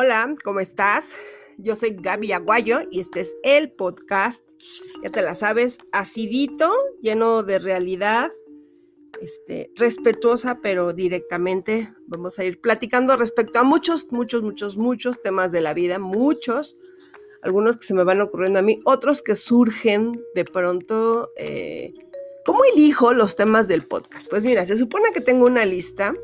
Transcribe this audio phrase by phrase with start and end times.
[0.00, 1.16] Hola, ¿cómo estás?
[1.56, 4.44] Yo soy Gaby Aguayo y este es el podcast,
[5.02, 6.72] ya te la sabes, acidito,
[7.02, 8.30] lleno de realidad,
[9.20, 15.50] este, respetuosa, pero directamente vamos a ir platicando respecto a muchos, muchos, muchos, muchos temas
[15.50, 16.78] de la vida, muchos,
[17.42, 21.32] algunos que se me van ocurriendo a mí, otros que surgen de pronto.
[21.36, 21.92] Eh,
[22.44, 24.30] ¿Cómo elijo los temas del podcast?
[24.30, 26.14] Pues mira, se supone que tengo una lista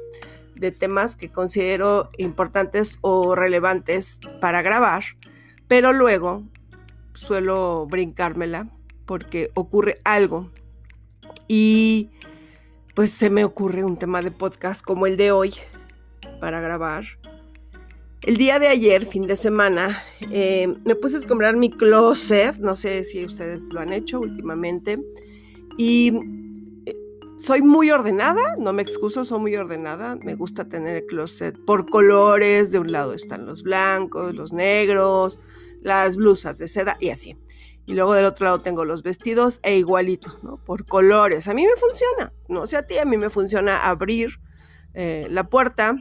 [0.56, 5.02] de temas que considero importantes o relevantes para grabar,
[5.68, 6.42] pero luego
[7.14, 8.68] suelo brincármela
[9.06, 10.50] porque ocurre algo
[11.48, 12.10] y
[12.94, 15.54] pues se me ocurre un tema de podcast como el de hoy
[16.40, 17.04] para grabar.
[18.22, 22.74] El día de ayer, fin de semana, eh, me puse a comprar mi closet, no
[22.74, 24.98] sé si ustedes lo han hecho últimamente,
[25.76, 26.10] y
[27.44, 30.16] soy muy ordenada, no me excuso, soy muy ordenada.
[30.16, 32.72] Me gusta tener el closet por colores.
[32.72, 35.38] De un lado están los blancos, los negros,
[35.82, 37.38] las blusas de seda y así.
[37.86, 40.56] Y luego del otro lado tengo los vestidos e igualito, ¿no?
[40.56, 41.46] Por colores.
[41.46, 44.40] A mí me funciona, no sé a ti, a mí me funciona abrir
[44.94, 45.94] eh, la puerta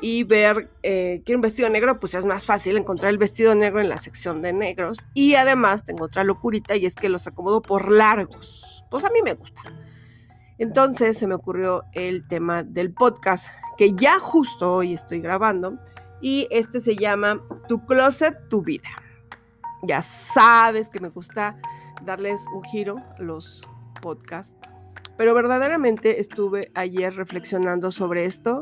[0.00, 3.88] y ver eh, un vestido negro, pues es más fácil encontrar el vestido negro en
[3.88, 5.08] la sección de negros.
[5.14, 8.84] Y además tengo otra locurita y es que los acomodo por largos.
[8.88, 9.62] Pues a mí me gusta.
[10.58, 15.78] Entonces se me ocurrió el tema del podcast que ya justo hoy estoy grabando
[16.20, 18.88] y este se llama Tu Closet, Tu Vida.
[19.82, 21.58] Ya sabes que me gusta
[22.04, 23.66] darles un giro a los
[24.00, 24.56] podcasts,
[25.16, 28.60] pero verdaderamente estuve ayer reflexionando sobre esto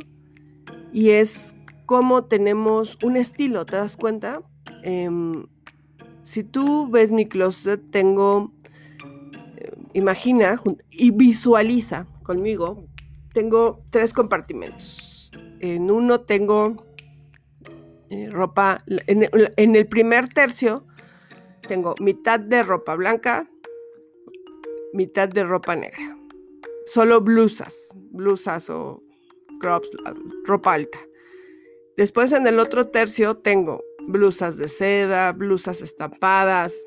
[0.92, 1.54] y es
[1.86, 4.42] cómo tenemos un estilo, ¿te das cuenta?
[4.82, 5.46] Em,
[6.22, 8.52] si tú ves mi closet, tengo
[9.94, 12.86] imagina y visualiza conmigo.
[13.32, 15.30] Tengo tres compartimentos.
[15.60, 16.86] En uno tengo
[18.10, 20.86] eh, ropa, en, el primer tercio
[21.66, 23.48] tengo mitad de ropa blanca,
[24.92, 26.18] mitad de ropa negra.
[26.86, 29.02] Solo blusas, blusas o
[29.60, 29.88] crops,
[30.44, 30.98] ropa alta.
[31.96, 36.84] Después en el otro tercio tengo blusas de seda, blusas estampadas,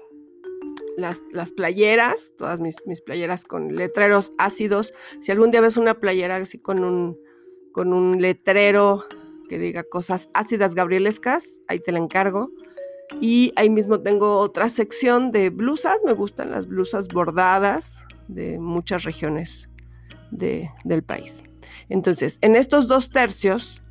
[0.97, 4.94] las, playeras, todas mis, playeras con letreros ácidos.
[5.19, 7.19] Si algún día ves una playera así con un,
[7.72, 9.03] con un letrero
[9.50, 12.51] que diga cosas ácidas gabrielescas, ahí te la encargo.
[13.22, 19.03] Y ahí mismo tengo otra sección de blusas, me gustan las blusas bordadas de muchas
[19.03, 19.69] regiones
[20.31, 21.44] del país.
[21.88, 23.84] Entonces, en estos dos tercios,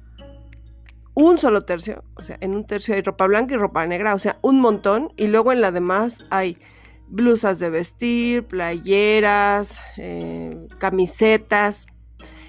[1.15, 4.19] un solo tercio, o sea, en un tercio hay ropa blanca y ropa negra, o
[4.19, 6.59] sea, un montón, y luego en la demás hay
[7.09, 11.87] blusas de vestir, playeras, eh, camisetas.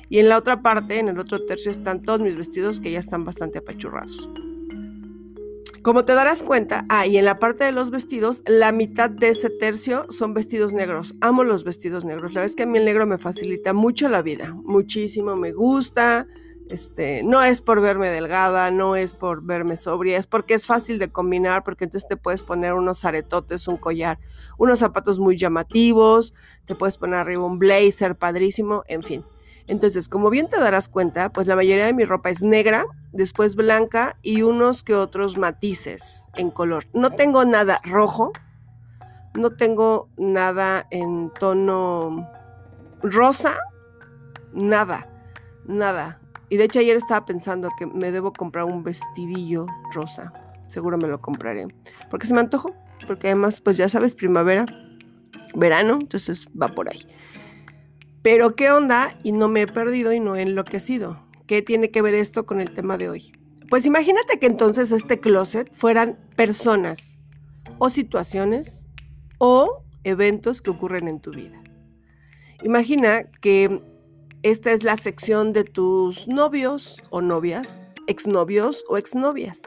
[0.09, 2.99] Y en la otra parte, en el otro tercio, están todos mis vestidos que ya
[2.99, 4.29] están bastante apachurrados.
[5.81, 9.29] Como te darás cuenta, ah, y en la parte de los vestidos, la mitad de
[9.29, 11.15] ese tercio son vestidos negros.
[11.21, 12.33] Amo los vestidos negros.
[12.33, 15.51] La verdad es que a mí el negro me facilita mucho la vida, muchísimo, me
[15.51, 16.27] gusta.
[16.67, 20.97] Este, no es por verme delgada, no es por verme sobria, es porque es fácil
[20.97, 24.17] de combinar, porque entonces te puedes poner unos aretotes, un collar,
[24.57, 26.33] unos zapatos muy llamativos,
[26.65, 29.25] te puedes poner arriba un blazer padrísimo, en fin.
[29.67, 33.55] Entonces, como bien te darás cuenta, pues la mayoría de mi ropa es negra, después
[33.55, 36.85] blanca y unos que otros matices en color.
[36.93, 38.31] No tengo nada rojo,
[39.33, 42.29] no tengo nada en tono
[43.01, 43.57] rosa,
[44.53, 45.09] nada,
[45.65, 46.21] nada.
[46.49, 50.33] Y de hecho ayer estaba pensando que me debo comprar un vestidillo rosa.
[50.67, 51.67] Seguro me lo compraré.
[52.09, 52.73] Porque se me antojó.
[53.07, 54.65] Porque además, pues ya sabes, primavera,
[55.55, 57.05] verano, entonces va por ahí.
[58.21, 59.15] Pero ¿qué onda?
[59.23, 61.23] Y no me he perdido y no he enloquecido.
[61.45, 63.33] ¿Qué tiene que ver esto con el tema de hoy?
[63.69, 67.17] Pues imagínate que entonces este closet fueran personas
[67.77, 68.87] o situaciones
[69.37, 71.61] o eventos que ocurren en tu vida.
[72.63, 73.83] Imagina que
[74.45, 79.59] esta es la sección de tus novios o novias, exnovios o exnovias.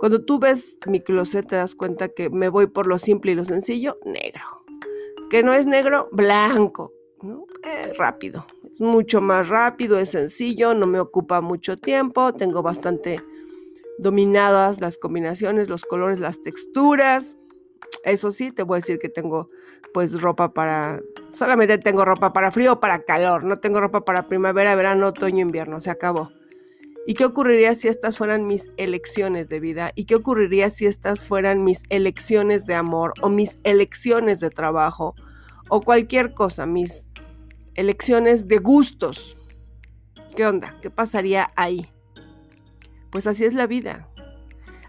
[0.00, 3.34] Cuando tú ves mi closet te das cuenta que me voy por lo simple y
[3.34, 4.42] lo sencillo, negro.
[5.30, 6.92] Que no es negro, blanco.
[7.96, 8.46] rápido.
[8.70, 13.24] Es mucho más rápido, es sencillo, no me ocupa mucho tiempo, tengo bastante
[13.98, 17.38] dominadas las combinaciones, los colores, las texturas.
[18.04, 19.50] Eso sí, te voy a decir que tengo
[19.92, 21.00] pues ropa para,
[21.32, 25.40] solamente tengo ropa para frío o para calor, no tengo ropa para primavera, verano, otoño,
[25.40, 26.30] invierno, se acabó.
[27.06, 29.92] ¿Y qué ocurriría si estas fueran mis elecciones de vida?
[29.94, 35.14] ¿Y qué ocurriría si estas fueran mis elecciones de amor o mis elecciones de trabajo
[35.68, 37.08] o cualquier cosa, mis
[37.74, 39.36] elecciones de gustos?
[40.34, 40.76] ¿Qué onda?
[40.82, 41.86] ¿Qué pasaría ahí?
[43.14, 44.08] pues así es la vida.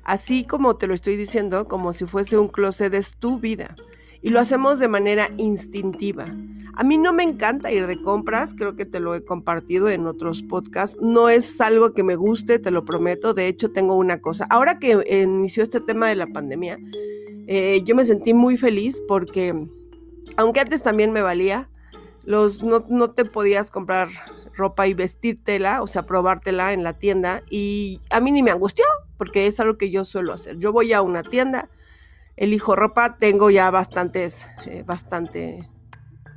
[0.06, 3.75] Así como te lo estoy diciendo, como si fuese un closet, es tu vida.
[4.22, 6.28] Y lo hacemos de manera instintiva.
[6.78, 10.06] A mí no me encanta ir de compras, creo que te lo he compartido en
[10.06, 10.98] otros podcasts.
[11.02, 13.34] No es algo que me guste, te lo prometo.
[13.34, 14.46] De hecho, tengo una cosa.
[14.50, 16.78] Ahora que inició este tema de la pandemia,
[17.48, 19.68] eh, yo me sentí muy feliz porque,
[20.38, 21.69] aunque antes también me valía,
[22.25, 24.10] los, no, no te podías comprar
[24.54, 27.42] ropa y vestírtela, o sea, probártela en la tienda.
[27.50, 28.86] Y a mí ni me angustió,
[29.17, 30.57] porque es algo que yo suelo hacer.
[30.57, 31.69] Yo voy a una tienda,
[32.35, 35.69] elijo ropa, tengo ya bastantes, eh, bastante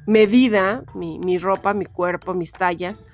[0.06, 3.04] medida mi, mi, ropa, mi cuerpo, mis tallas.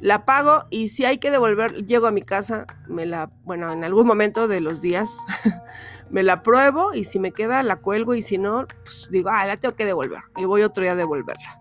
[0.00, 3.84] La pago y si hay que devolver, llego a mi casa, me la, bueno, en
[3.84, 5.16] algún momento de los días
[6.10, 9.46] me la pruebo y si me queda la cuelgo y si no, pues digo, ah,
[9.46, 11.60] la tengo que devolver y voy otro día a devolverla.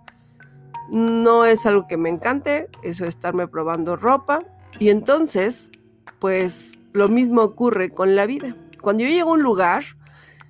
[0.90, 4.44] No es algo que me encante, eso de estarme probando ropa.
[4.78, 5.72] Y entonces,
[6.20, 8.56] pues lo mismo ocurre con la vida.
[8.82, 9.84] Cuando yo llego a un lugar,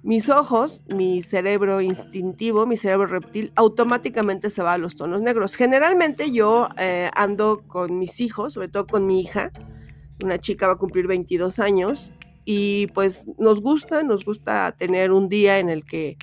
[0.03, 5.55] mis ojos, mi cerebro instintivo, mi cerebro reptil, automáticamente se va a los tonos negros.
[5.55, 9.51] Generalmente yo eh, ando con mis hijos, sobre todo con mi hija,
[10.23, 12.13] una chica va a cumplir 22 años,
[12.45, 16.17] y pues nos gusta, nos gusta tener un día en el que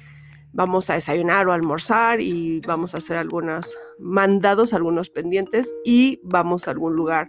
[0.53, 6.67] vamos a desayunar o almorzar y vamos a hacer algunos mandados, algunos pendientes y vamos
[6.67, 7.29] a algún lugar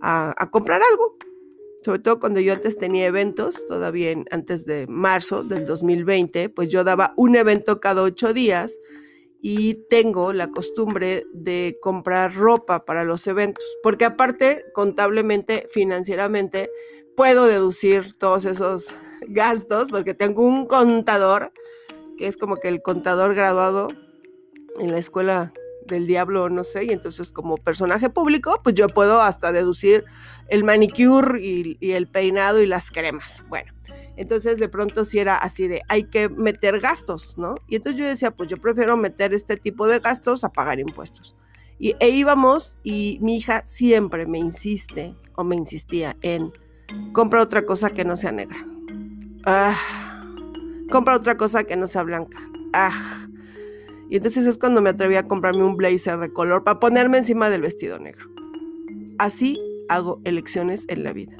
[0.00, 1.16] a, a comprar algo
[1.82, 6.84] sobre todo cuando yo antes tenía eventos, todavía antes de marzo del 2020, pues yo
[6.84, 8.78] daba un evento cada ocho días
[9.42, 16.70] y tengo la costumbre de comprar ropa para los eventos, porque aparte, contablemente, financieramente,
[17.16, 18.94] puedo deducir todos esos
[19.28, 21.52] gastos, porque tengo un contador,
[22.18, 23.88] que es como que el contador graduado
[24.78, 25.52] en la escuela
[25.90, 30.04] del diablo, no sé, y entonces como personaje público, pues yo puedo hasta deducir
[30.48, 33.44] el manicure y, el peinado y las cremas.
[33.48, 33.72] Bueno,
[34.16, 37.56] entonces de pronto si era así de, hay que meter gastos, ¿no?
[37.68, 41.36] Y entonces yo decía, pues yo prefiero meter este tipo de gastos a pagar impuestos.
[41.78, 46.52] Y e íbamos y mi hija siempre me insiste o me insistía en,
[47.12, 48.58] compra otra cosa que no sea negra.
[49.46, 49.76] Ah,
[50.90, 52.38] compra otra cosa que no sea blanca.
[52.72, 53.19] Ah,
[54.10, 57.48] y entonces es cuando me atreví a comprarme un blazer de color para ponerme encima
[57.48, 58.28] del vestido negro.
[59.18, 59.58] Así
[59.88, 61.36] hago elecciones en la vida.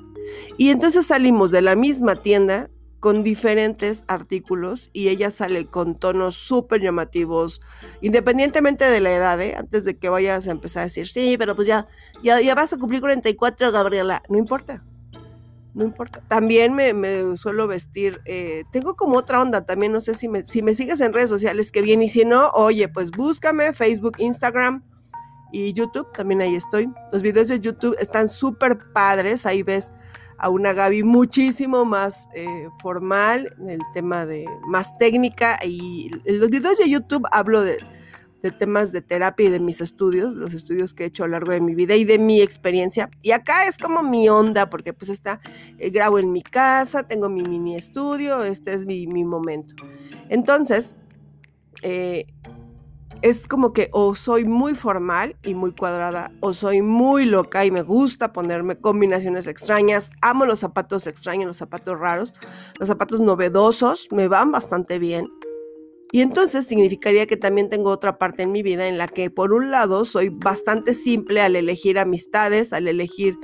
[0.56, 2.70] Y entonces salimos de la misma tienda
[3.00, 7.60] con diferentes artículos y ella sale con tonos súper llamativos,
[8.02, 9.56] independientemente de la edad, ¿eh?
[9.56, 11.88] antes de que vayas a empezar a decir, sí, pero pues ya,
[12.22, 14.84] ya, ya vas a cumplir 44, Gabriela, no importa,
[15.80, 16.22] no importa.
[16.28, 20.62] También me, suelo vestir, eh, tengo como otra onda también, no sé si me, si
[20.62, 24.84] me sigues en redes sociales, que bien, y si no, oye, pues búscame Facebook, Instagram
[25.52, 26.92] y YouTube, también ahí estoy.
[27.12, 29.94] Los videos de YouTube están súper padres, ahí ves
[30.36, 36.50] a una Gaby muchísimo más eh, formal, en el tema de más técnica, y los
[36.50, 37.78] videos de YouTube hablo de
[38.42, 41.32] de temas de terapia y de mis estudios, los estudios que he hecho a lo
[41.32, 43.10] largo de mi vida y de mi experiencia.
[43.22, 45.40] Y acá es como mi onda, porque pues está,
[45.78, 49.74] eh, grabo en mi casa, tengo mi mini estudio, este es mi, momento.
[50.28, 50.96] Entonces,
[51.82, 52.26] eh,
[53.22, 57.70] es como que o soy muy formal y muy cuadrada, o soy muy loca y
[57.70, 60.10] me gusta ponerme combinaciones extrañas.
[60.22, 62.34] Amo los zapatos extraños, los zapatos raros,
[62.78, 65.28] los zapatos novedosos, me van bastante bien.
[66.12, 69.52] Y entonces significaría que también tengo otra parte en mi vida en la que por
[69.52, 73.38] un lado soy bastante simple al elegir amistades, al elegir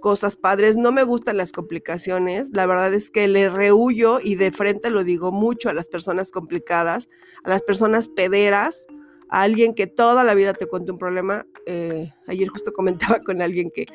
[0.00, 4.50] cosas padres, no me gustan las complicaciones, la verdad es que le rehuyo y de
[4.50, 7.08] frente lo digo mucho a las personas complicadas,
[7.44, 8.86] a las personas pederas,
[9.30, 11.46] a alguien que toda la vida te cuente un problema.
[11.66, 13.86] Eh, ayer justo comentaba con alguien que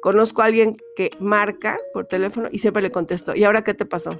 [0.00, 3.84] conozco a alguien que marca por teléfono y siempre le contesto, ¿y ahora qué te
[3.84, 4.18] pasó?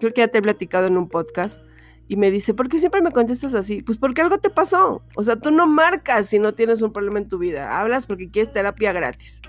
[0.00, 1.64] Creo que ya te he platicado en un podcast
[2.08, 3.82] y me dice, ¿por qué siempre me contestas así?
[3.82, 5.02] Pues porque algo te pasó.
[5.14, 7.78] O sea, tú no marcas si no tienes un problema en tu vida.
[7.78, 9.42] Hablas porque quieres terapia gratis.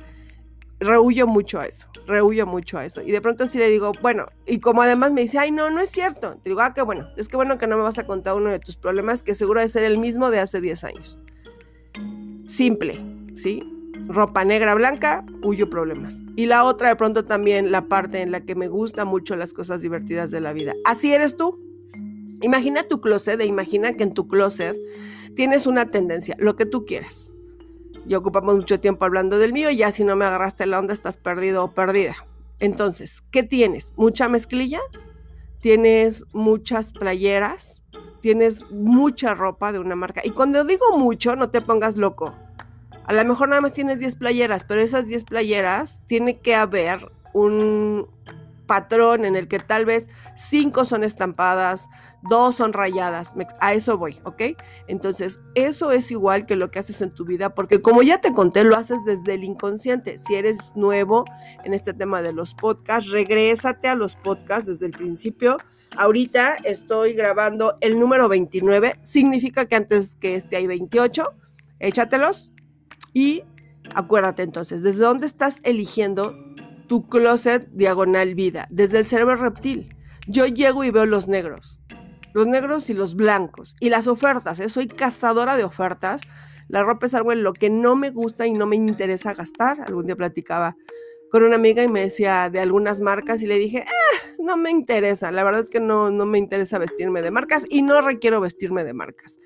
[0.82, 3.02] Rehuyo mucho a eso, rehuyo mucho a eso.
[3.02, 5.80] Y de pronto sí le digo, bueno, y como además me dice, ay, no, no
[5.80, 6.38] es cierto.
[6.38, 8.50] Te digo, ah, qué bueno, es que bueno que no me vas a contar uno
[8.50, 11.20] de tus problemas que seguro de ser el mismo de hace 10 años.
[12.46, 12.98] Simple,
[13.36, 13.64] ¿sí?
[14.08, 16.24] Ropa negra, blanca, huyo problemas.
[16.36, 19.54] Y la otra de pronto también la parte en la que me gustan mucho las
[19.54, 20.74] cosas divertidas de la vida.
[20.86, 21.69] Así eres tú,
[22.42, 24.78] Imagina tu closet e imagina que en tu closet
[25.36, 27.34] tienes una tendencia, lo que tú quieras.
[28.06, 31.18] Ya ocupamos mucho tiempo hablando del mío, ya si no me agarraste la onda estás
[31.18, 32.16] perdido o perdida.
[32.60, 33.94] Entonces, ¿qué tienes?
[33.96, 34.80] ¿Mucha mezclilla?
[35.62, 37.84] ¿Tienes muchas playeras?
[38.22, 40.22] ¿Tienes mucha ropa de una marca?
[40.24, 42.36] Y cuando digo mucho, no te pongas loco.
[43.06, 47.12] A lo mejor nada más tienes 10 playeras, pero esas 10 playeras tiene que haber
[47.34, 48.08] un
[48.70, 51.90] patrón en el que tal vez cinco son estampadas,
[52.22, 53.34] dos son rayadas.
[53.60, 54.44] A eso voy, ¿ok?
[54.88, 58.32] Entonces, eso es igual que lo que haces en tu vida, porque como ya te
[58.32, 60.20] conté, lo haces desde el inconsciente.
[60.20, 61.26] Si eres nuevo
[61.66, 65.58] en este tema de los podcasts, regrésate a los podcasts desde el principio.
[65.98, 71.26] Ahorita estoy grabando el número 29, significa que antes que este hay 28,
[71.80, 72.54] échatelos
[73.14, 73.44] y
[73.96, 76.36] acuérdate entonces, ¿desde dónde estás eligiendo
[76.90, 78.68] tu closet diagonal vida?
[78.70, 79.96] Desde el cerebro reptil.
[80.28, 81.80] Yo llego y veo los negros
[82.34, 83.76] los negros y los blancos.
[83.80, 84.70] Y las ofertas, ¿eh?
[84.70, 86.22] soy cazadora de ofertas.
[86.68, 89.82] La ropa es algo en lo que no me gusta y no me interesa gastar.
[89.82, 90.76] Algún día platicaba
[91.32, 94.72] con una amiga y me decía de algunas marcas y le dije, eh, no me
[94.72, 95.32] interesa.
[95.32, 98.84] La verdad es que no, no me interesa vestirme de marcas y no requiero vestirme
[98.84, 99.40] de marcas.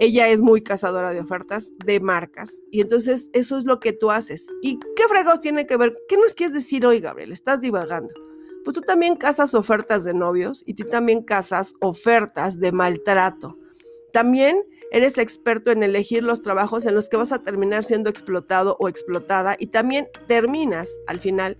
[0.00, 4.10] Ella es muy cazadora de ofertas de marcas y entonces eso es lo que tú
[4.10, 4.48] haces.
[4.62, 5.96] ¿Y qué fregos tiene que ver?
[6.08, 7.32] ¿Qué nos quieres decir hoy, Gabriel?
[7.32, 8.12] Estás divagando
[8.64, 13.58] pues tú también casas ofertas de novios y tú también casas ofertas de maltrato.
[14.12, 14.62] También
[14.92, 18.88] eres experto en elegir los trabajos en los que vas a terminar siendo explotado o
[18.88, 21.58] explotada y también terminas al final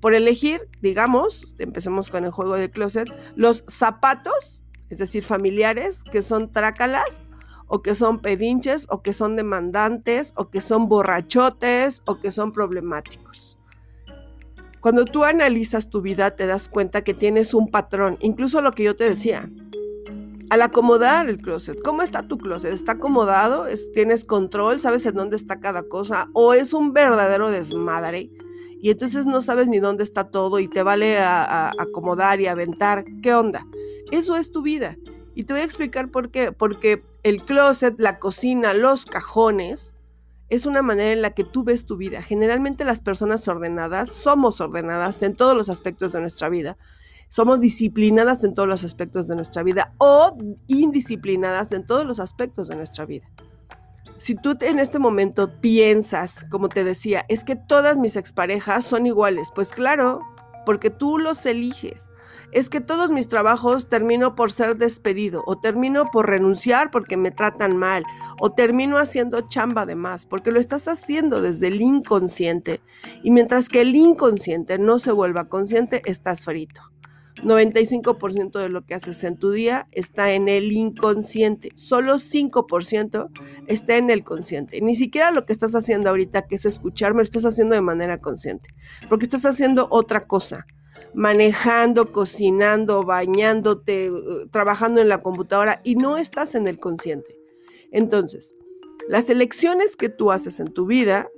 [0.00, 6.22] por elegir, digamos, empecemos con el juego de closet, los zapatos, es decir, familiares, que
[6.22, 7.28] son trácalas
[7.68, 12.52] o que son pedinches o que son demandantes o que son borrachotes o que son
[12.52, 13.58] problemáticos.
[14.80, 18.82] Cuando tú analizas tu vida te das cuenta que tienes un patrón, incluso lo que
[18.82, 19.50] yo te decía.
[20.50, 22.72] Al acomodar el closet, ¿cómo está tu closet?
[22.72, 23.64] ¿Está acomodado?
[23.92, 24.78] ¿Tienes control?
[24.78, 26.28] ¿Sabes en dónde está cada cosa?
[26.32, 28.30] ¿O es un verdadero desmadre?
[28.80, 33.04] Y entonces no sabes ni dónde está todo y te vale a, acomodar y aventar.
[33.22, 33.66] ¿Qué onda?
[34.12, 34.98] Eso es tu vida.
[35.34, 36.52] Y te voy a explicar por qué.
[36.52, 39.96] Porque el closet, la cocina, los cajones,
[40.50, 42.20] es una manera en la que tú ves tu vida.
[42.20, 46.76] Generalmente las personas ordenadas somos ordenadas en todos los aspectos de nuestra vida.
[47.34, 50.38] Somos disciplinadas en todos los aspectos de nuestra vida o
[50.68, 53.28] indisciplinadas en todos los aspectos de nuestra vida.
[54.18, 59.08] Si tú en este momento piensas, como te decía, es que todas mis exparejas son
[59.08, 60.20] iguales, pues claro,
[60.64, 62.08] porque tú los eliges
[62.52, 67.32] es que todos mis trabajos termino por ser despedido o termino por renunciar porque me
[67.32, 68.04] tratan mal
[68.40, 72.80] o termino haciendo chamba de más porque lo estás haciendo desde el inconsciente
[73.24, 76.93] y mientras que el inconsciente no se vuelva consciente estás frito.
[77.42, 83.30] 95% de lo que haces en tu día está en el inconsciente, solo 5%
[83.66, 84.80] está en el consciente.
[84.80, 88.18] Ni siquiera lo que estás haciendo ahorita, que es escucharme, lo estás haciendo de manera
[88.20, 88.74] consciente,
[89.08, 90.66] porque estás haciendo otra cosa
[91.14, 97.38] manejando, cocinando, bañándote, uh, trabajando en la computadora y no estás en el consciente.
[97.90, 98.54] Entonces,
[99.08, 101.28] las elecciones que tú haces en tu vida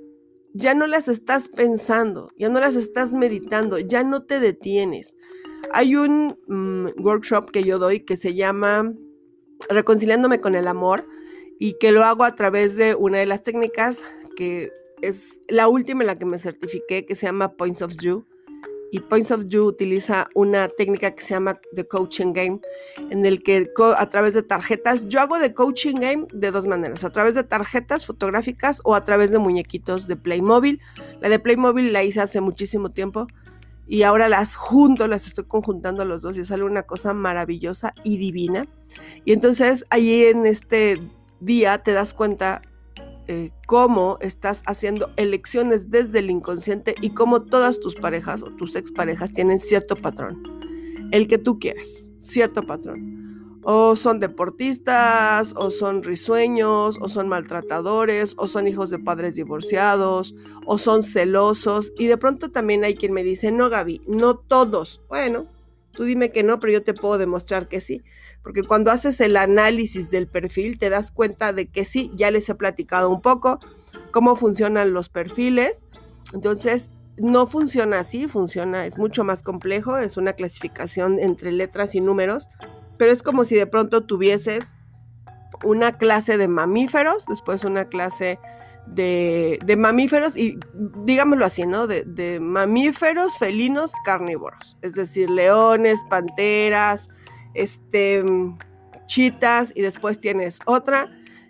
[0.53, 5.15] ya no las estás pensando, ya no las estás meditando, ya no te detienes.
[5.73, 8.93] Hay un mm, workshop que yo doy que se llama
[9.69, 11.07] Reconciliándome con el Amor
[11.59, 14.03] y que lo hago a través de una de las técnicas
[14.35, 14.71] que
[15.01, 18.25] es la última en la que me certifiqué, que se llama Points of View
[18.91, 22.61] y Points of View utiliza una técnica que se llama The Coaching Game,
[23.09, 27.03] en el que a través de tarjetas, yo hago The Coaching Game de dos maneras,
[27.03, 30.81] a través de tarjetas fotográficas o a través de muñequitos de Playmobil.
[31.19, 33.27] La de Playmobil la hice hace muchísimo tiempo
[33.87, 38.17] y ahora las junto, las estoy conjuntando los dos y sale una cosa maravillosa y
[38.17, 38.67] divina.
[39.25, 41.01] Y entonces ahí en este
[41.39, 42.61] día te das cuenta
[43.27, 48.75] eh, cómo estás haciendo elecciones desde el inconsciente y cómo todas tus parejas o tus
[48.75, 50.41] exparejas tienen cierto patrón.
[51.11, 53.26] El que tú quieras, cierto patrón.
[53.69, 60.33] O son deportistas, o son risueños, o son maltratadores, o son hijos de padres divorciados,
[60.65, 61.91] o son celosos.
[61.97, 65.01] Y de pronto también hay quien me dice, no Gaby, no todos.
[65.09, 65.47] Bueno,
[65.97, 68.03] Tú dime que no, pero yo te puedo demostrar que sí.
[68.43, 72.47] Porque cuando haces el análisis del perfil, te das cuenta de que sí, ya les
[72.49, 73.59] he platicado un poco
[74.11, 75.85] cómo funcionan los perfiles.
[76.35, 82.01] Entonces, no funciona así, funciona, es mucho más complejo, es una clasificación entre letras y
[82.01, 82.47] números,
[82.97, 84.73] pero es como si de pronto tuvieses
[85.63, 88.39] una clase de mamíferos, después una clase
[88.87, 91.87] de, mamíferos y digámoslo así, ¿no?
[91.87, 97.09] De, mamíferos felinos carnívoros, es decir, leones, panteras,
[97.53, 98.23] este,
[99.05, 101.09] chitas y después tienes otra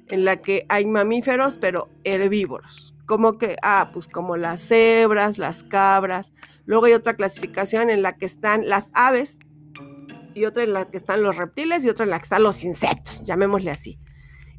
[0.09, 2.93] en la que hay mamíferos pero herbívoros.
[3.05, 6.33] Como que, ah, pues como las cebras, las cabras.
[6.65, 9.39] Luego hay otra clasificación en la que están las aves
[10.37, 12.63] y otra en la que están los reptiles y otra en la que están los
[12.63, 13.99] insectos, llamémosle así.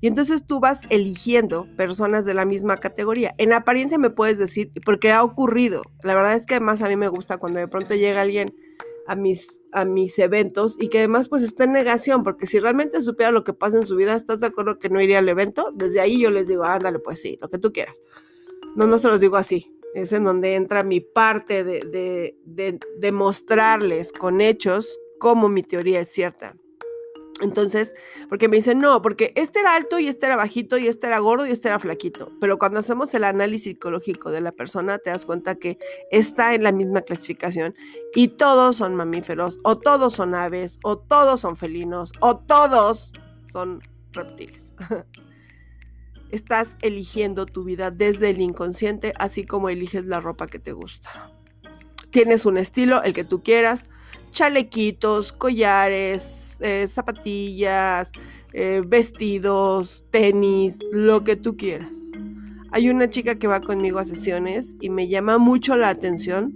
[0.01, 3.35] Y entonces tú vas eligiendo personas de la misma categoría.
[3.39, 5.83] En apariencia me puedes decir, porque ha ocurrido.
[6.03, 8.55] La verdad es que además a mí me gusta cuando de pronto llega alguien
[9.07, 13.01] a mis, a mis eventos y que además pues está en negación, porque si realmente
[13.01, 15.73] supiera lo que pasa en su vida, ¿estás de acuerdo que no iría al evento?
[15.75, 18.03] Desde ahí yo les digo, ándale, pues sí, lo que tú quieras.
[18.77, 19.75] No, no se los digo así.
[19.95, 25.63] Es en donde entra mi parte de, de, de, de mostrarles con hechos cómo mi
[25.63, 26.57] teoría es cierta.
[27.41, 27.95] Entonces,
[28.29, 31.19] porque me dicen, no, porque este era alto y este era bajito y este era
[31.19, 32.33] gordo y este era flaquito.
[32.41, 35.79] Pero cuando hacemos el análisis psicológico de la persona, te das cuenta que
[36.11, 37.75] está en la misma clasificación
[38.15, 43.13] y todos son mamíferos, o todos son aves, o todos son felinos, o todos
[43.53, 43.81] son
[44.13, 44.75] reptiles.
[46.31, 51.33] Estás eligiendo tu vida desde el inconsciente, así como eliges la ropa que te gusta.
[52.11, 53.91] Tienes un estilo, el que tú quieras,
[54.31, 58.13] chalequitos, collares, eh, zapatillas,
[58.53, 62.11] eh, vestidos, tenis, lo que tú quieras.
[62.73, 66.55] Hay una chica que va conmigo a sesiones y me llama mucho la atención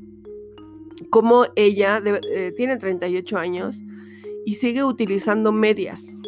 [1.11, 3.83] cómo ella eh, tiene 38 años
[4.45, 6.21] y sigue utilizando medias,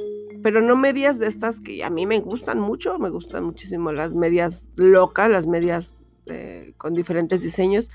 [0.42, 4.14] pero no medias de estas que a mí me gustan mucho, me gustan muchísimo las
[4.14, 5.96] medias locas, las medias
[6.76, 7.90] con diferentes diseños.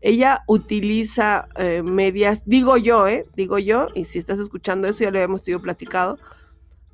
[0.00, 3.26] Ella utiliza eh, medias, digo yo, ¿eh?
[3.34, 6.18] Digo yo, y si estás escuchando eso, ya lo hemos tenido platicado,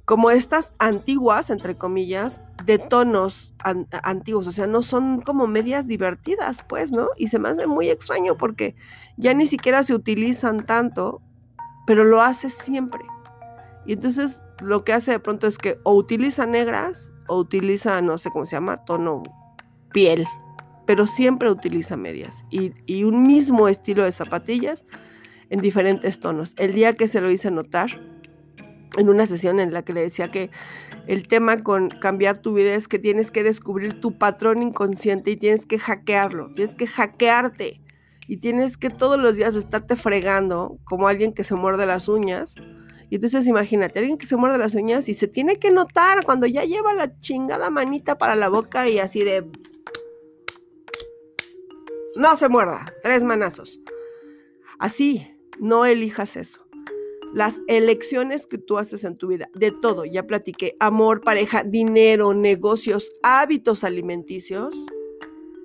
[0.04, 3.54] como estas antiguas, entre comillas, de tonos
[4.02, 7.09] antiguos, o sea, no son como medias divertidas, pues, ¿no?
[7.18, 8.75] Y se me hace muy extraño porque
[9.18, 11.21] ya ni siquiera se utilizan tanto,
[11.87, 13.00] pero lo hace siempre.
[13.85, 18.16] Y entonces lo que hace de pronto es que o utiliza negras o utiliza, no
[18.16, 19.23] sé cómo se llama, tono
[19.92, 20.26] piel,
[20.88, 24.87] pero siempre utiliza medias y, un mismo estilo de zapatillas
[25.50, 26.54] en diferentes tonos.
[26.57, 28.00] El día que se lo hice notar,
[28.97, 30.49] en una sesión en la que le decía que
[31.07, 35.37] el tema con cambiar tu vida es que tienes que descubrir tu patrón inconsciente y
[35.37, 37.83] tienes que hackearlo, tienes que hackearte
[38.26, 42.55] y tienes que todos los días estarte fregando como alguien que se muerde las uñas.
[43.11, 46.46] Y entonces imagínate, alguien que se muerde las uñas y se tiene que notar cuando
[46.46, 49.44] ya lleva la chingada manita para la boca y así de
[52.18, 53.81] no se muerda, tres manazos.
[54.78, 55.26] Así,
[55.59, 56.66] no elijas eso.
[57.33, 62.35] Las elecciones que tú haces en tu vida, de todo, ya platiqué, amor, pareja, dinero,
[62.35, 64.74] negocios, hábitos alimenticios,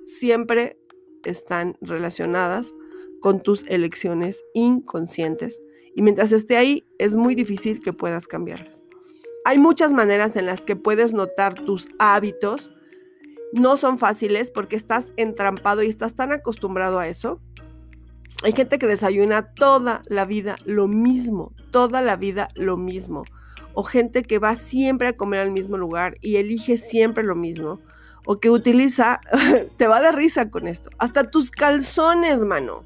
[0.04, 0.78] siempre
[1.24, 2.72] están relacionadas
[3.20, 5.60] con tus elecciones inconscientes.
[5.96, 8.84] Y mientras esté ahí, es muy difícil que puedas cambiarlas.
[9.44, 12.70] Hay muchas maneras en las que puedes notar tus hábitos
[13.54, 17.40] no son fáciles porque estás entrampado y estás tan acostumbrado a eso.
[18.42, 23.24] Hay gente que desayuna toda la vida lo mismo, toda la vida lo mismo.
[23.72, 27.80] O gente que va siempre a comer al mismo lugar y elige siempre lo mismo.
[28.26, 29.20] O que utiliza,
[29.76, 32.84] te va de risa con esto, hasta tus calzones, mano.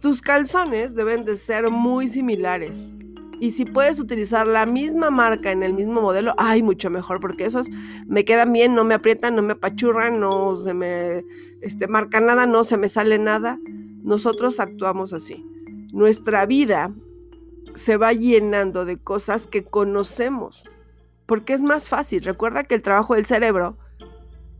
[0.00, 2.96] Tus calzones deben de ser muy similares.
[3.40, 7.44] Y si puedes utilizar la misma marca en el mismo modelo, ay, mucho mejor, porque
[7.44, 7.68] esos
[8.06, 11.24] me quedan bien, no me aprietan, no me apachurran, no se me
[11.60, 13.58] este, marca nada, no se me sale nada.
[14.02, 15.44] Nosotros actuamos así.
[15.92, 16.92] Nuestra vida
[17.74, 20.64] se va llenando de cosas que conocemos,
[21.26, 22.22] porque es más fácil.
[22.22, 23.78] Recuerda que el trabajo del cerebro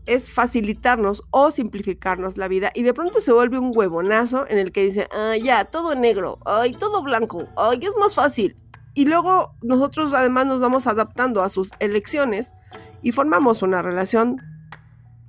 [0.05, 4.71] es facilitarnos o simplificarnos la vida y de pronto se vuelve un huevonazo en el
[4.71, 8.55] que dice, ah, ya, todo negro, ay, todo blanco, ay, es más fácil.
[8.95, 12.55] Y luego nosotros además nos vamos adaptando a sus elecciones
[13.01, 14.41] y formamos una relación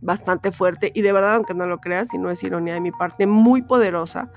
[0.01, 2.93] bastante fuerte y de verdad, aunque no lo creas, y no es ironía de mi
[2.93, 4.31] parte, muy poderosa,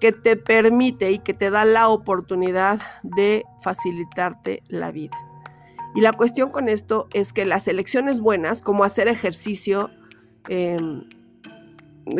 [0.00, 5.16] que te permite y que te da la oportunidad de facilitarte la vida.
[5.94, 9.90] Y la cuestión con esto es que las elecciones buenas, como hacer ejercicio,
[10.48, 11.08] em,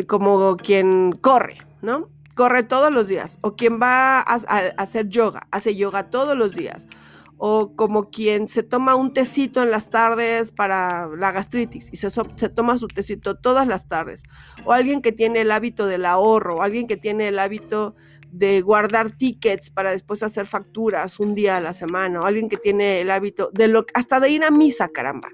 [0.07, 2.09] como quien corre, ¿no?
[2.39, 4.35] Corre todos los días, o quien va a,
[4.77, 6.87] hacer yoga, hace yoga todos los días,
[7.35, 12.09] o como quien se toma un tecito en las tardes para la gastritis y se,
[12.09, 14.23] se, toma su tecito todas las tardes,
[14.63, 17.93] o alguien que tiene el hábito del ahorro, o alguien que tiene el hábito
[18.31, 22.55] de guardar tickets para después hacer facturas un día a la semana, o alguien que
[22.55, 25.27] tiene el hábito de hasta de ir a misa, caramba.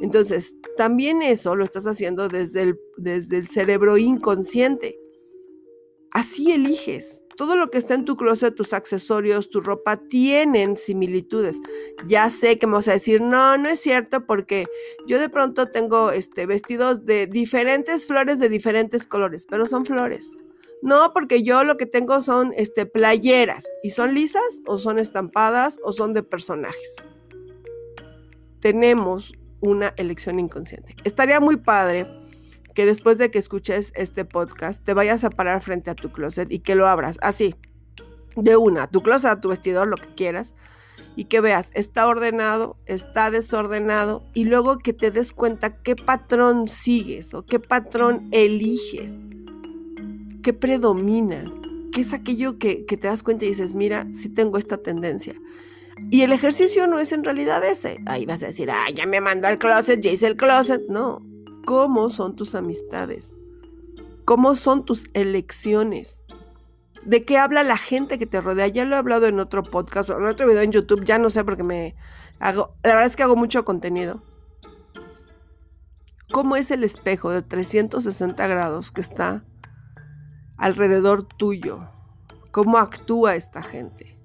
[0.00, 4.98] Entonces, también eso lo estás haciendo desde el, desde el cerebro inconsciente.
[6.12, 7.24] Así eliges.
[7.36, 11.60] Todo lo que está en tu closet, tus accesorios, tu ropa, tienen similitudes.
[12.06, 14.66] Ya sé que me vas a decir, no, no es cierto, porque
[15.06, 20.36] yo de pronto tengo este, vestidos de diferentes flores de diferentes colores, pero son flores.
[20.82, 23.66] No, porque yo lo que tengo son este, playeras.
[23.82, 27.06] ¿Y son lisas o son estampadas o son de personajes?
[28.60, 30.94] tenemos una elección inconsciente.
[31.04, 32.06] Estaría muy padre
[32.78, 36.46] que después de que escuches este podcast te vayas a parar frente a tu closet
[36.52, 37.56] y que lo abras así,
[38.36, 40.54] de una, tu closet, tu vestidor, lo que quieras,
[41.16, 46.68] y que veas, está ordenado, está desordenado, y luego que te des cuenta qué patrón
[46.68, 49.26] sigues o qué patrón eliges,
[50.44, 51.52] qué predomina,
[51.92, 55.34] qué es aquello que, que te das cuenta y dices, mira, sí tengo esta tendencia.
[56.12, 57.98] Y el ejercicio no es en realidad ese.
[58.06, 60.82] Ahí vas a decir, ah, ya me mandó al closet, ya hice el closet.
[60.88, 61.20] No,
[61.68, 63.34] ¿cómo son tus amistades?
[64.24, 66.24] ¿Cómo son tus elecciones?
[67.04, 68.68] ¿De qué habla la gente que te rodea?
[68.68, 71.28] Ya lo he hablado en otro podcast o en otro video en YouTube, ya no
[71.28, 71.94] sé porque me
[72.38, 74.22] hago, la verdad es que hago mucho contenido.
[76.32, 79.44] ¿Cómo es el espejo de 360 grados que está
[80.56, 81.86] alrededor tuyo?
[82.50, 84.18] ¿Cómo actúa esta gente?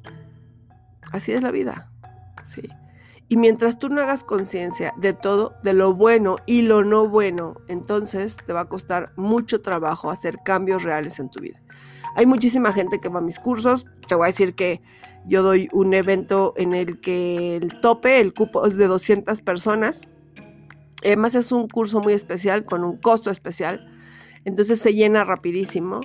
[1.11, 1.91] Así es la vida.
[2.45, 2.69] Sí.
[3.29, 7.55] Y mientras tú no hagas conciencia de todo, de lo bueno y lo no bueno,
[7.67, 11.59] entonces te va a costar mucho trabajo hacer cambios reales en tu vida.
[12.15, 13.85] Hay muchísima gente que va a mis cursos.
[14.07, 14.81] Te voy a decir que
[15.25, 20.07] yo doy un evento en el que el tope, el cupo es de 200 personas.
[21.03, 23.89] Además es un curso muy especial con un costo especial.
[24.45, 26.01] Entonces se llena rapidísimo.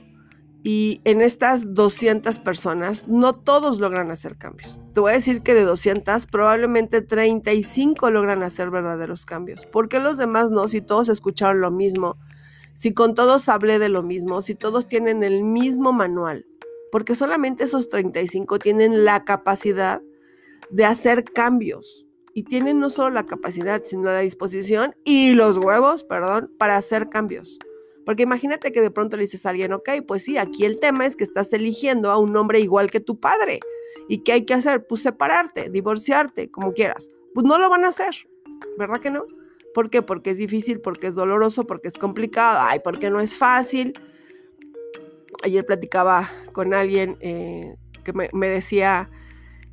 [0.62, 4.81] Y en estas 200 personas, no todos logran hacer cambios.
[4.92, 9.66] Te voy a decir que de 200, probablemente 35 logran hacer verdaderos cambios.
[9.66, 10.66] ¿Por qué los demás no?
[10.66, 12.16] Si todos escucharon lo mismo,
[12.75, 16.47] si con todos hablé de lo mismo, si todos tienen el mismo manual,
[16.90, 20.03] porque solamente esos 35 tienen la capacidad
[20.71, 22.07] de hacer cambios.
[22.35, 27.09] Y tienen no solo la capacidad, sino la disposición y los huevos, perdón, para hacer
[27.09, 27.59] cambios.
[28.09, 31.05] Porque imagínate que de pronto le dices a alguien, ok, pues sí, aquí el tema
[31.05, 33.61] es que estás eligiendo a un hombre igual que tu padre.
[34.09, 34.87] ¿Y qué hay que hacer?
[34.87, 37.11] Pues separarte, divorciarte, como quieras.
[37.35, 38.14] Pues no lo van a hacer,
[38.79, 39.27] ¿verdad que no?
[39.75, 40.01] ¿Por qué?
[40.01, 43.92] Porque es difícil, porque es doloroso, porque es complicado, ay, porque no es fácil.
[45.42, 49.11] Ayer platicaba con alguien eh, que me, me decía,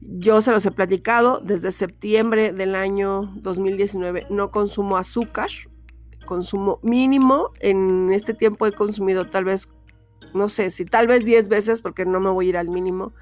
[0.02, 5.52] yo se los he platicado, desde septiembre del año 2019 no consumo azúcar,
[6.26, 7.52] consumo mínimo.
[7.60, 9.70] En este tiempo he consumido tal vez,
[10.34, 13.14] no sé si tal vez 10 veces porque no me voy a ir al mínimo.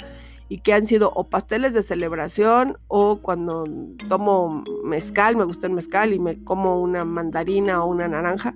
[0.49, 3.63] Y que han sido o pasteles de celebración o cuando
[4.07, 8.55] tomo mezcal, me gusta el mezcal y me como una mandarina o una naranja.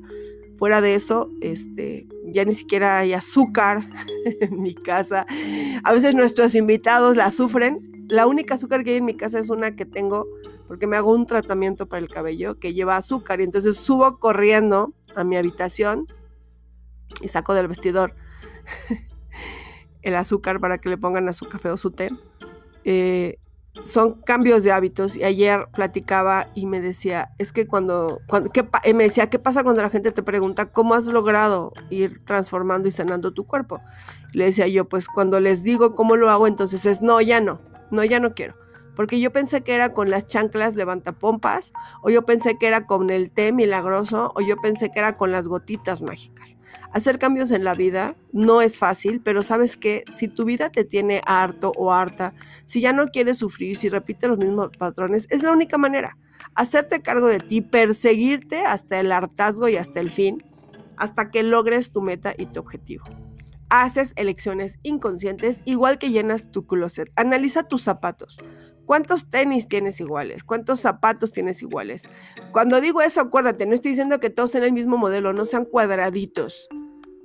[0.57, 3.87] Fuera de eso, este, ya ni siquiera hay azúcar
[4.41, 5.25] en mi casa.
[5.83, 8.05] A veces nuestros invitados la sufren.
[8.09, 10.25] La única azúcar que hay en mi casa es una que tengo
[10.67, 14.93] porque me hago un tratamiento para el cabello que lleva azúcar y entonces subo corriendo
[15.15, 16.07] a mi habitación
[17.21, 18.13] y saco del vestidor
[20.01, 22.09] el azúcar para que le pongan a su café o su té.
[22.83, 23.37] Eh,
[23.83, 28.67] son cambios de hábitos y ayer platicaba y me decía, es que cuando, cuando ¿qué,
[28.95, 32.91] me decía, ¿qué pasa cuando la gente te pregunta cómo has logrado ir transformando y
[32.91, 33.79] sanando tu cuerpo?
[34.33, 37.61] Le decía yo, pues cuando les digo cómo lo hago, entonces es, no, ya no,
[37.91, 38.55] no, ya no quiero
[38.97, 43.11] porque yo pensé que era con las chanclas levantapompas, o yo pensé que era con
[43.11, 46.57] el té milagroso, o yo pensé que era con las gotitas mágicas.
[46.91, 50.83] Hacer cambios en la vida no es fácil, pero sabes que si tu vida te
[50.83, 52.33] tiene harto o harta,
[52.65, 56.17] si ya no quieres sufrir, si repites los mismos patrones, es la única manera.
[56.55, 60.43] Hacerte cargo de ti, perseguirte hasta el hartazgo y hasta el fin,
[60.97, 63.05] hasta que logres tu meta y tu objetivo
[63.69, 67.11] haces elecciones inconscientes, igual que llenas tu closet.
[67.15, 68.39] Analiza tus zapatos.
[68.87, 70.45] ¿Cuántos tenis tienes iguales?
[70.45, 72.03] ¿Cuántos zapatos tienes iguales?
[72.53, 75.65] Cuando digo eso, acuérdate, no estoy diciendo que todos sean el mismo modelo, no sean
[75.65, 76.69] cuadraditos.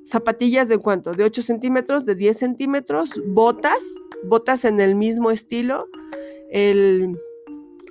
[0.04, 1.12] Zapatillas de cuánto?
[1.12, 3.94] De 8 centímetros, de 10 centímetros, botas,
[4.24, 5.86] botas en el mismo estilo.
[6.50, 7.16] El,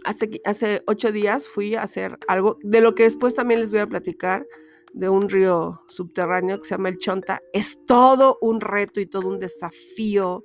[0.03, 3.79] hace, hace ocho días fui a hacer algo, de lo que después también les voy
[3.79, 4.45] a platicar,
[4.91, 7.41] de un río subterráneo que se llama el Chonta.
[7.53, 10.43] Es todo un reto y todo un desafío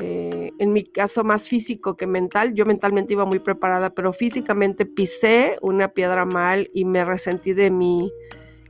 [0.00, 2.54] eh, en mi caso más físico que mental.
[2.54, 7.70] Yo mentalmente iba muy preparada, pero físicamente pisé una piedra mal y me resentí de
[7.70, 8.12] mi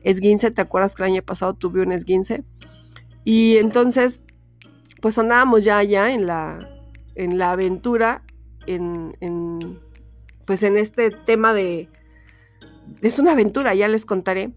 [0.02, 0.50] esguince.
[0.50, 2.44] ¿Te acuerdas que el año pasado tuve un esguince?
[3.24, 4.20] Y entonces,
[5.00, 6.68] pues andábamos ya allá en la,
[7.14, 8.24] en la aventura,
[8.66, 9.80] en, en,
[10.46, 11.88] pues en este tema de...
[13.02, 14.52] Es una aventura, ya les contaré.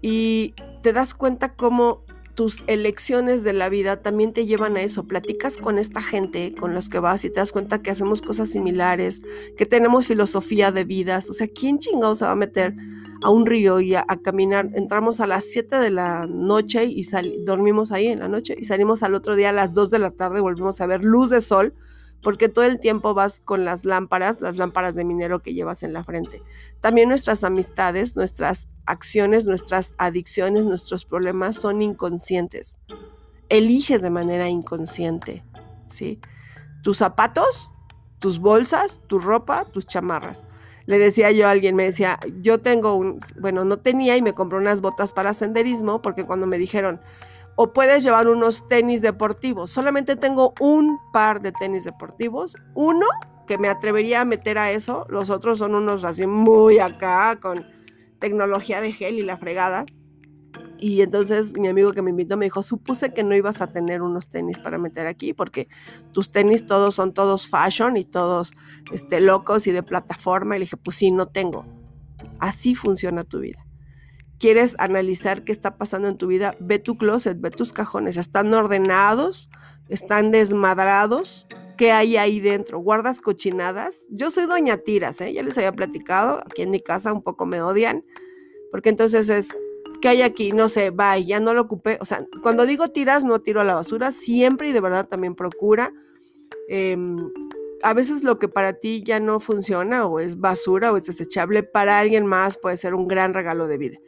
[0.00, 2.04] Y te das cuenta cómo
[2.34, 5.04] tus elecciones de la vida también te llevan a eso.
[5.04, 8.50] Platicas con esta gente con los que vas y te das cuenta que hacemos cosas
[8.50, 9.22] similares,
[9.56, 11.30] que tenemos filosofía de vidas.
[11.30, 12.74] O sea, ¿quién chingado se va a meter
[13.22, 14.70] a un río y a, caminar?
[14.74, 17.06] Entramos a las 7 de la noche y
[17.44, 20.10] dormimos ahí en la noche y salimos al otro día a las 2 de la
[20.10, 21.74] tarde, volvimos a ver luz de sol
[22.24, 25.92] porque todo el tiempo vas con las lámparas, las lámparas de minero que llevas en
[25.92, 26.42] la frente.
[26.80, 32.80] También nuestras amistades, nuestras acciones, nuestras adicciones, nuestros problemas son inconscientes.
[33.48, 35.44] Eliges de manera inconsciente,
[35.86, 36.18] ¿sí?
[36.82, 37.70] Tus zapatos,
[38.18, 40.46] tus bolsas, tu ropa, tus chamarras
[40.86, 44.34] le decía yo a alguien, me decía, yo tengo un, bueno, no tenía y me
[44.34, 47.00] compré unas botas para senderismo porque cuando me dijeron,
[47.56, 53.06] o puedes llevar unos tenis deportivos, solamente tengo un par de tenis deportivos, uno
[53.46, 57.66] que me atrevería a meter a eso, los otros son unos así muy acá con
[58.18, 59.84] tecnología de gel y la fregada.
[60.78, 64.02] Y entonces mi amigo que me invitó me dijo, supuse que no ibas a tener
[64.02, 65.68] unos tenis para meter aquí porque
[66.12, 68.52] tus tenis todos son todos fashion y todos
[68.92, 70.56] este, locos y de plataforma.
[70.56, 71.64] Y le dije, pues sí, no tengo.
[72.38, 73.63] Así funciona tu vida.
[74.38, 76.54] ¿Quieres analizar qué está pasando en tu vida?
[76.60, 78.16] Ve tu closet, ve tus cajones.
[78.16, 79.48] ¿Están ordenados?
[79.88, 81.46] ¿Están desmadrados?
[81.76, 82.78] ¿Qué hay ahí dentro?
[82.78, 84.06] ¿Guardas cochinadas?
[84.10, 85.32] Yo soy doña Tiras, ¿eh?
[85.32, 86.40] ya les había platicado.
[86.40, 88.04] Aquí en mi casa un poco me odian.
[88.70, 89.54] Porque entonces es
[90.04, 90.52] ¿qué hay aquí?
[90.52, 91.96] No sé, bye, ya no lo ocupé.
[91.98, 95.34] O sea, cuando digo tiras, no tiro a la basura, siempre y de verdad también
[95.34, 95.90] procura.
[96.68, 97.16] Em,
[97.82, 101.62] a veces lo que para ti ya no funciona o es basura o es desechable,
[101.62, 103.98] para alguien más puede ser un gran regalo de vida.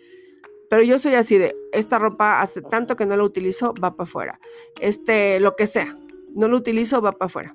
[0.68, 4.04] Pero yo soy así de, esta ropa hace tanto que no la utilizo, va para
[4.04, 4.40] afuera.
[4.80, 5.96] Este, lo que sea,
[6.34, 7.54] no lo utilizo, va para afuera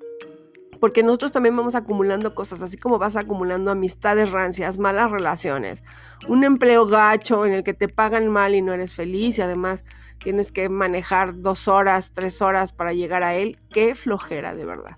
[0.82, 5.84] porque nosotros también vamos acumulando cosas, así como vas acumulando amistades rancias, malas relaciones,
[6.28, 9.86] un empleo gacho en el que te pagan mal y no eres feliz y además
[10.18, 14.98] tienes que manejar dos horas, tres horas para llegar a él, qué flojera de verdad.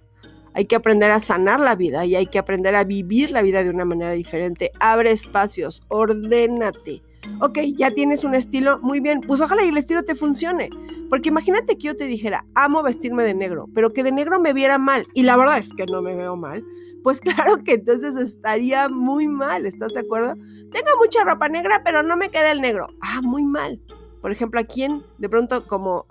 [0.54, 3.62] Hay que aprender a sanar la vida y hay que aprender a vivir la vida
[3.64, 4.72] de una manera diferente.
[4.80, 7.04] Abre espacios, ordénate
[7.40, 10.70] Ok, ya tienes un estilo, muy bien, pues ojalá y el estilo te funcione.
[11.10, 14.54] Porque imagínate que yo te dijera, amo vestirme de negro, pero que de negro me
[14.54, 15.08] viera mal.
[15.14, 16.64] Y la verdad es que no me veo mal.
[17.04, 20.36] Pues claro que entonces estaría muy mal, ¿estás de acuerdo?
[20.36, 22.88] Tengo mucha ropa negra, pero no me queda el negro.
[23.02, 23.82] Ah, muy mal.
[24.22, 26.08] Por ejemplo, ¿a quién de pronto como,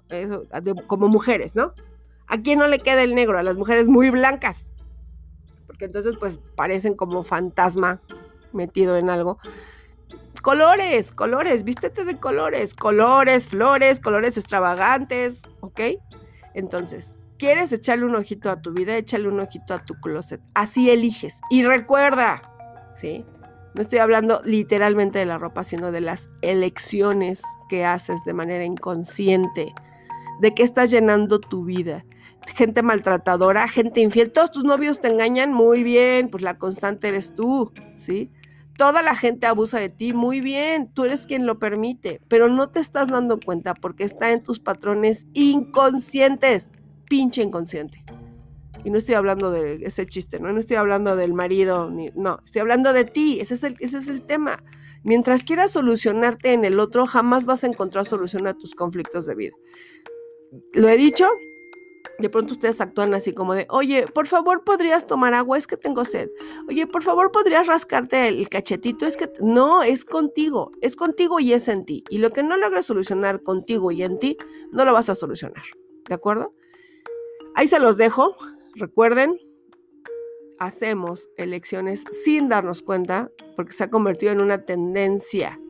[0.87, 1.73] como mujeres, ¿no?
[2.27, 3.39] ¿A quién no le queda el negro?
[3.39, 4.73] A las mujeres muy blancas.
[5.67, 8.03] Porque entonces pues parecen como fantasma
[8.53, 9.39] metido en algo
[10.43, 15.81] colores, colores, vístete de colores, colores, flores, colores extravagantes, ¿ok?
[16.55, 18.97] Entonces, ¿quieres echarle un ojito a tu vida?
[18.97, 20.41] Échale un ojito a tu closet.
[20.55, 21.41] Así eliges.
[21.49, 22.43] Y recuerda,
[22.95, 23.25] ¿sí?
[23.75, 28.65] No estoy hablando literalmente de la ropa, sino de las elecciones que haces de manera
[28.65, 29.73] inconsciente.
[30.41, 32.05] De qué estás llenando tu vida.
[32.49, 34.33] Gente maltratadora, gente infiel.
[34.33, 38.31] Todos tus novios te engañan muy bien, pues la constante eres tú, ¿sí?
[38.77, 42.69] Toda la gente abusa de ti, muy bien, tú eres quien lo permite, pero no
[42.71, 46.71] te estás dando cuenta porque está en tus patrones inconscientes,
[47.09, 48.05] pinche inconsciente.
[48.85, 50.53] Y no estoy hablando de ese chiste, ¿no?
[50.53, 54.09] No estoy hablando del marido, no, estoy hablando de ti, ese es, el, ese es
[54.09, 54.59] el tema.
[55.05, 59.35] Mientras quieras solucionarte en el otro, jamás vas a encontrar solución a tus conflictos de
[59.35, 59.57] vida.
[60.75, 61.27] Lo he dicho,
[62.23, 65.77] de pronto ustedes actúan así como de, oye, por favor podrías tomar agua, es que
[65.77, 66.31] tengo sed.
[66.69, 71.53] Oye, por favor podrías rascarte el cachetito, es que no, es contigo, es contigo y
[71.53, 72.05] es en ti.
[72.09, 74.39] Y lo que no logres solucionar contigo y en ti,
[74.71, 75.65] no lo vas a solucionar.
[76.09, 76.55] ¿De acuerdo?
[77.55, 78.37] Ahí se los dejo.
[78.77, 79.39] Recuerden,
[80.59, 85.61] hacemos elecciones sin darnos cuenta porque se ha convertido en una tendencia,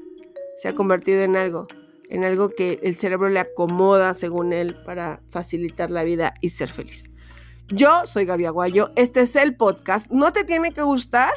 [0.57, 1.67] se ha convertido en algo
[2.13, 6.71] en algo que el cerebro le acomoda según él para facilitar la vida y ser
[6.71, 7.11] feliz.
[7.69, 11.33] Yo soy Gaby Aguayo, este es el podcast, no te tiene que gustar,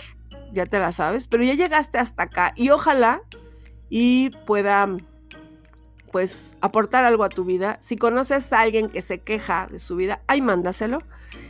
[0.52, 3.22] ya te la sabes, pero ya llegaste hasta acá y ojalá
[3.90, 4.98] y pueda
[6.12, 7.78] pues aportar algo a tu vida.
[7.80, 11.00] Si conoces a alguien que se queja de su vida, ahí mándaselo.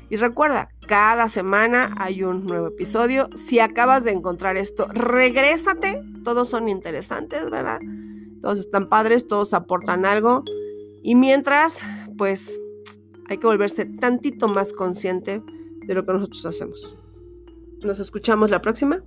[0.10, 3.28] Y recuerda, cada semana hay un nuevo episodio.
[3.36, 6.02] Si acabas de encontrar esto, regrésate.
[6.24, 7.80] Todos son interesantes, ¿verdad?
[8.46, 10.44] Todos están padres, todos aportan algo.
[11.02, 11.84] Y mientras,
[12.16, 12.60] pues
[13.28, 15.42] hay que volverse tantito más consciente
[15.88, 16.96] de lo que nosotros hacemos.
[17.82, 19.04] Nos escuchamos la próxima.